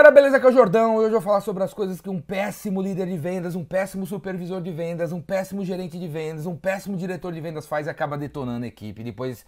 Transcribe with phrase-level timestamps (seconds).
[0.00, 0.38] galera, beleza?
[0.38, 0.96] Aqui é o Jordão.
[0.96, 4.06] Hoje eu vou falar sobre as coisas que um péssimo líder de vendas, um péssimo
[4.06, 7.90] supervisor de vendas, um péssimo gerente de vendas, um péssimo diretor de vendas faz e
[7.90, 9.04] acaba detonando a equipe.
[9.04, 9.44] Depois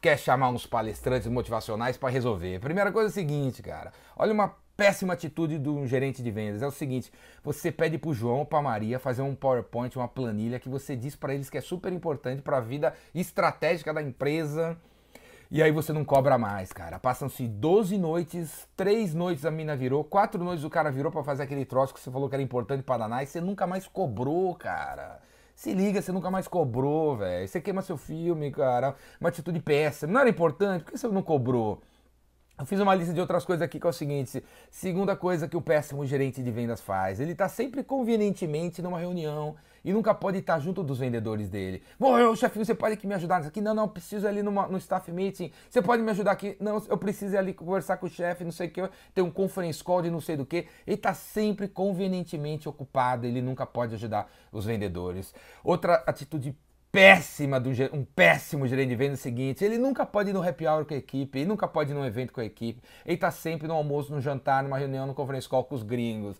[0.00, 2.58] quer chamar uns palestrantes motivacionais para resolver.
[2.58, 3.92] Primeira coisa é o seguinte, cara.
[4.16, 6.62] Olha uma péssima atitude de um gerente de vendas.
[6.62, 7.12] É o seguinte,
[7.44, 11.14] você pede pro João ou pra Maria fazer um PowerPoint, uma planilha que você diz
[11.14, 14.76] para eles que é super importante para a vida estratégica da empresa
[15.54, 16.98] e aí você não cobra mais, cara.
[16.98, 21.42] Passam-se 12 noites, 3 noites a mina virou, 4 noites o cara virou para fazer
[21.42, 24.54] aquele troço que você falou que era importante para danar e você nunca mais cobrou,
[24.54, 25.20] cara.
[25.54, 27.46] Se liga, você nunca mais cobrou, velho.
[27.46, 28.96] Você queima seu filme, cara.
[29.20, 30.10] Uma atitude péssima.
[30.10, 31.82] Não era importante, por que você não cobrou?
[32.62, 35.56] Eu fiz uma lista de outras coisas aqui que é o seguinte: segunda coisa que
[35.56, 40.38] o péssimo gerente de vendas faz, ele está sempre convenientemente numa reunião e nunca pode
[40.38, 41.82] estar junto dos vendedores dele.
[41.98, 43.60] Bom, chefinho, você pode me ajudar nisso aqui?
[43.60, 45.50] Não, não, preciso ali numa, no staff meeting.
[45.68, 46.56] Você pode me ajudar aqui?
[46.60, 49.82] Não, eu preciso ali conversar com o chefe, não sei o que, tem um conference
[49.82, 50.68] call de não sei do que.
[50.86, 55.34] Ele está sempre convenientemente ocupado, ele nunca pode ajudar os vendedores.
[55.64, 56.56] Outra atitude
[56.92, 60.46] péssima, do, um péssimo gerente de venda é o seguinte, ele nunca pode ir no
[60.46, 63.14] happy hour com a equipe, ele nunca pode ir num evento com a equipe, ele
[63.14, 66.36] está sempre no almoço, no jantar, numa reunião, no conference call com os gringos.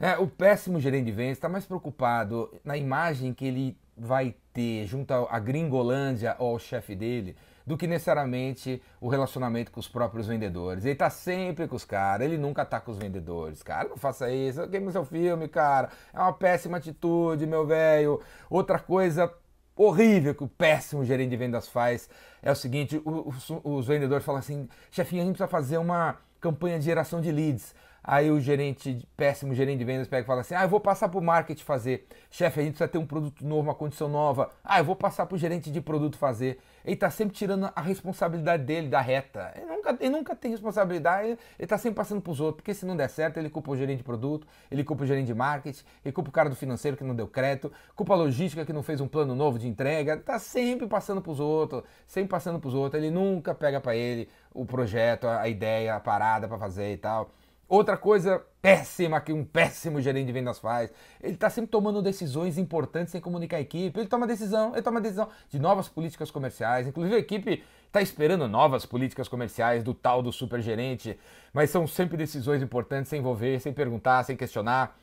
[0.00, 4.84] É, o péssimo gerente de vendas está mais preocupado na imagem que ele vai ter
[4.86, 10.26] junto à gringolândia ou ao chefe dele do que necessariamente o relacionamento com os próprios
[10.26, 10.84] vendedores.
[10.84, 13.62] Ele está sempre com os caras, ele nunca está com os vendedores.
[13.62, 15.88] Cara, não faça isso, queima seu filme, cara.
[16.12, 18.20] É uma péssima atitude, meu velho.
[18.50, 19.32] Outra coisa
[19.76, 22.08] horrível que o péssimo gerente de vendas faz
[22.42, 26.78] é o seguinte: os, os vendedores falam assim, chefinho, a gente precisa fazer uma campanha
[26.78, 27.74] de geração de leads.
[28.06, 31.08] Aí o gerente, péssimo gerente de vendas, pega e fala assim: Ah, eu vou passar
[31.08, 32.06] para o marketing fazer.
[32.30, 34.50] Chefe, a gente precisa ter um produto novo, uma condição nova.
[34.62, 36.60] Ah, eu vou passar para o gerente de produto fazer.
[36.84, 39.52] Ele está sempre tirando a responsabilidade dele da reta.
[39.56, 42.56] Ele nunca, ele nunca tem responsabilidade, ele está sempre passando para os outros.
[42.56, 45.26] Porque se não der certo, ele culpa o gerente de produto, ele culpa o gerente
[45.26, 48.64] de marketing, ele culpa o cara do financeiro que não deu crédito, culpa a logística
[48.66, 50.14] que não fez um plano novo de entrega.
[50.14, 53.02] Está sempre passando para os outros, sempre passando para os outros.
[53.02, 57.30] Ele nunca pega para ele o projeto, a ideia, a parada para fazer e tal.
[57.68, 60.92] Outra coisa péssima que um péssimo gerente de vendas faz,
[61.22, 63.98] ele está sempre tomando decisões importantes sem comunicar a equipe.
[63.98, 66.86] Ele toma decisão, ele toma decisão de novas políticas comerciais.
[66.86, 71.18] Inclusive a equipe está esperando novas políticas comerciais do tal do supergerente,
[71.52, 74.96] mas são sempre decisões importantes sem envolver, sem perguntar, sem questionar.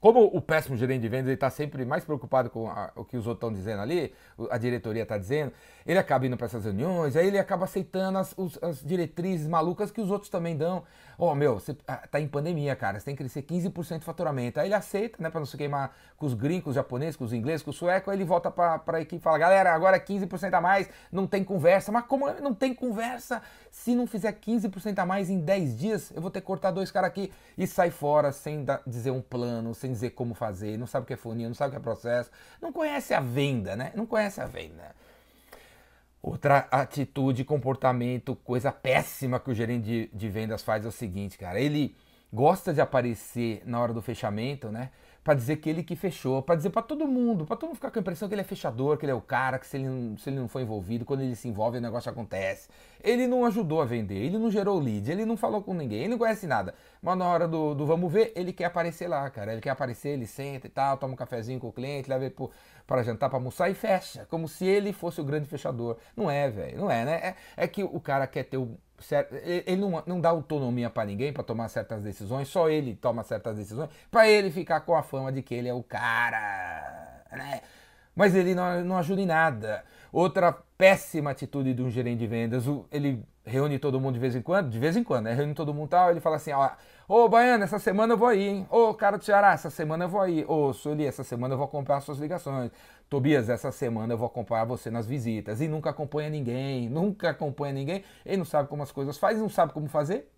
[0.00, 3.26] Como o péssimo gerente de vendas está sempre mais preocupado com a, o que os
[3.26, 4.14] outros estão dizendo ali,
[4.50, 5.52] a diretoria está dizendo,
[5.86, 9.90] ele acaba indo para essas reuniões, aí ele acaba aceitando as, os, as, diretrizes malucas
[9.90, 10.84] que os outros também dão.
[11.18, 14.04] Ó, oh, meu, você ah, tá em pandemia, cara, você tem que crescer 15% de
[14.06, 14.58] faturamento.
[14.58, 17.24] Aí ele aceita, né, para não se queimar com os gringos, com os japoneses, com
[17.24, 20.00] os ingleses, com o sueco, aí ele volta para a equipe e fala, galera, agora
[20.00, 21.92] 15% a mais, não tem conversa.
[21.92, 23.42] Mas como não tem conversa?
[23.70, 26.90] Se não fizer 15% a mais em 10 dias, eu vou ter que cortar dois
[26.90, 31.04] caras aqui e sair fora sem dizer um plano, sem dizer como fazer, não sabe
[31.04, 32.30] o que é funil, não sabe o que é processo,
[32.60, 33.92] não conhece a venda, né?
[33.94, 34.94] Não conhece a venda.
[36.22, 41.38] Outra atitude, comportamento, coisa péssima que o gerente de, de vendas faz é o seguinte,
[41.38, 41.58] cara.
[41.58, 41.96] Ele
[42.32, 44.90] gosta de aparecer na hora do fechamento, né?
[45.30, 47.92] Para dizer que ele que fechou, para dizer para todo mundo, para todo mundo ficar
[47.92, 49.88] com a impressão que ele é fechador, que ele é o cara, que se ele,
[49.88, 52.68] não, se ele não for envolvido, quando ele se envolve o negócio acontece.
[53.00, 56.08] Ele não ajudou a vender, ele não gerou lead, ele não falou com ninguém, ele
[56.08, 56.74] não conhece nada.
[57.00, 59.52] Mas na hora do, do vamos ver, ele quer aparecer lá, cara.
[59.52, 62.34] Ele quer aparecer, ele senta e tal, toma um cafezinho com o cliente, leva ele
[62.84, 65.96] para jantar, para almoçar e fecha, como se ele fosse o grande fechador.
[66.16, 67.14] Não é, velho, não é, né?
[67.56, 68.76] É, é que o cara quer ter o
[69.66, 73.56] ele não, não dá autonomia para ninguém para tomar certas decisões, só ele toma certas
[73.56, 77.60] decisões, para ele ficar com a fama de que ele é o cara, né?
[78.14, 79.84] Mas ele não, não ajuda em nada.
[80.12, 84.40] Outra péssima atitude de um gerente de vendas, ele reúne todo mundo de vez em
[84.40, 85.34] quando, de vez em quando, né?
[85.34, 86.70] Reúne todo mundo tal, ele fala assim, ó,
[87.08, 88.66] ô Baiano, essa semana eu vou aí, hein?
[88.70, 90.44] Ô cara do Ceará, essa semana eu vou aí.
[90.46, 92.70] Ô Sueli, essa semana eu vou acompanhar suas ligações.
[93.08, 95.60] Tobias, essa semana eu vou acompanhar você nas visitas.
[95.60, 98.04] E nunca acompanha ninguém, nunca acompanha ninguém.
[98.24, 100.30] Ele não sabe como as coisas faz, não sabe como fazer,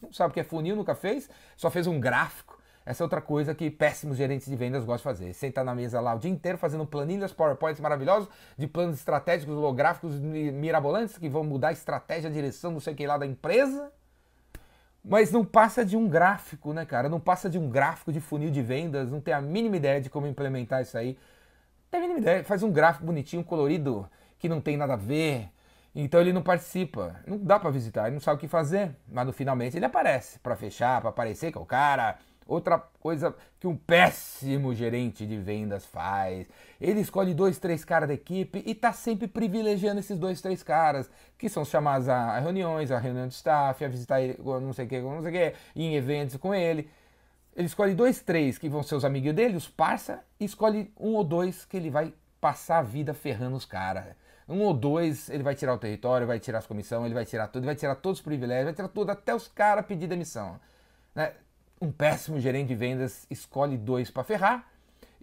[0.00, 2.59] não sabe o que é funil, nunca fez, só fez um gráfico
[2.90, 5.32] essa é outra coisa que péssimos gerentes de vendas gostam de fazer.
[5.32, 8.28] Sentar na mesa lá o dia inteiro fazendo planilhas, PowerPoints maravilhosos,
[8.58, 12.96] de planos estratégicos, holográficos mirabolantes que vão mudar a estratégia, a direção, não sei o
[12.96, 13.92] que lá da empresa.
[15.04, 17.08] Mas não passa de um gráfico, né, cara?
[17.08, 20.10] Não passa de um gráfico de funil de vendas, não tem a mínima ideia de
[20.10, 21.12] como implementar isso aí.
[21.12, 22.44] Não tem a mínima ideia.
[22.44, 25.48] Faz um gráfico bonitinho, colorido, que não tem nada a ver.
[25.94, 27.20] Então ele não participa.
[27.24, 28.96] Não dá para visitar, ele não sabe o que fazer.
[29.08, 32.18] Mas no finalmente ele aparece para fechar, para aparecer que é o cara
[32.50, 36.48] Outra coisa que um péssimo gerente de vendas faz,
[36.80, 41.08] ele escolhe dois, três caras da equipe e tá sempre privilegiando esses dois, três caras,
[41.38, 44.88] que são chamados a reuniões, a reunião de staff, a visitar ele, não sei o
[44.88, 46.90] que, não sei o que, em eventos com ele.
[47.54, 51.14] Ele escolhe dois, três que vão ser os amiguinhos dele, os parça, e escolhe um
[51.14, 54.06] ou dois que ele vai passar a vida ferrando os caras.
[54.48, 57.46] Um ou dois, ele vai tirar o território, vai tirar as comissões, ele vai tirar
[57.46, 60.58] tudo, vai tirar todos os privilégios, vai tirar tudo, até os caras pedir demissão.
[61.14, 61.32] Né?
[61.80, 64.68] Um péssimo gerente de vendas escolhe dois para ferrar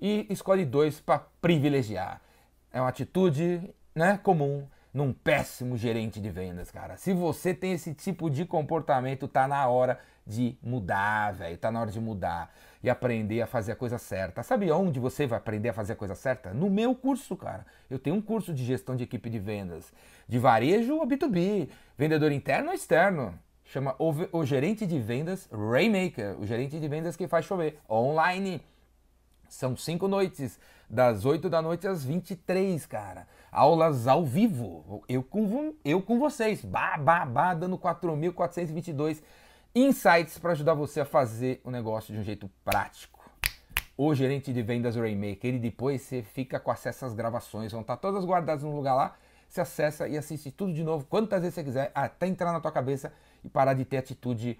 [0.01, 2.19] e escolhe dois para privilegiar.
[2.71, 6.97] É uma atitude né, comum num péssimo gerente de vendas, cara.
[6.97, 11.57] Se você tem esse tipo de comportamento, tá na hora de mudar, velho.
[11.59, 12.51] Tá na hora de mudar
[12.81, 14.41] e aprender a fazer a coisa certa.
[14.41, 16.53] Sabe onde você vai aprender a fazer a coisa certa?
[16.53, 17.65] No meu curso, cara.
[17.87, 19.93] Eu tenho um curso de gestão de equipe de vendas,
[20.27, 23.37] de varejo a B2B, vendedor interno ou externo.
[23.67, 28.61] Chama o, o gerente de vendas Raymaker, o gerente de vendas que faz chover, online.
[29.49, 30.57] São cinco noites,
[30.89, 33.27] das 8 da noite às 23, cara.
[33.51, 36.97] Aulas ao vivo, eu com, eu com vocês, bah,
[37.55, 39.21] dando 4.422
[39.75, 43.17] insights para ajudar você a fazer o negócio de um jeito prático.
[43.97, 47.97] O gerente de vendas Raymaker, ele depois você fica com acesso às gravações, vão estar
[47.97, 49.15] todas guardadas num lugar lá,
[49.47, 52.71] você acessa e assiste tudo de novo, quantas vezes você quiser, até entrar na tua
[52.71, 53.11] cabeça
[53.43, 54.59] e parar de ter atitude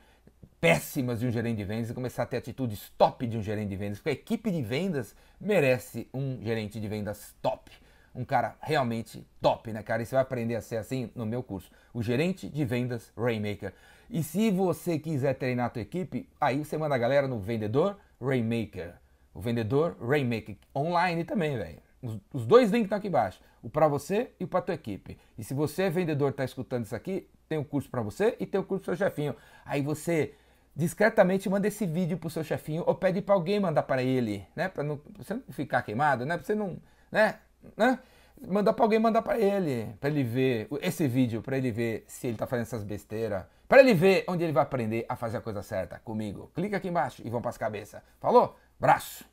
[0.60, 3.70] péssimas de um gerente de vendas e começar a ter atitudes top de um gerente
[3.70, 7.72] de vendas, porque a equipe de vendas merece um gerente de vendas top.
[8.16, 10.02] Um cara realmente top, né, cara?
[10.02, 11.70] E você vai aprender a ser assim no meu curso.
[11.94, 13.74] O gerente de vendas Raymaker.
[14.10, 17.96] E se você quiser treinar a tua equipe, aí você manda a galera no vendedor
[18.20, 18.96] Raymaker.
[19.36, 21.80] O vendedor Raymaker online também, velho.
[22.02, 25.18] Os, os, dois links estão aqui embaixo, o para você e o para tua equipe.
[25.38, 28.46] E se você é vendedor, está escutando isso aqui, tem um curso para você e
[28.46, 29.36] tem um curso para seu chefinho.
[29.66, 30.34] Aí você
[30.76, 34.70] discretamente manda esse vídeo pro seu chefinho ou pede para alguém mandar para ele, né?
[34.70, 34.84] Para
[35.18, 36.38] você não ficar queimado, né?
[36.38, 36.78] Para você não,
[37.12, 37.40] né?
[37.76, 38.00] né?
[38.48, 42.28] Mandar para alguém mandar para ele, para ele ver esse vídeo, para ele ver se
[42.28, 45.42] ele tá fazendo essas besteiras para ele ver onde ele vai aprender a fazer a
[45.42, 46.50] coisa certa comigo.
[46.56, 48.02] Clica aqui embaixo e vão para as cabeças.
[48.20, 48.58] Falou?
[48.80, 49.26] Braço!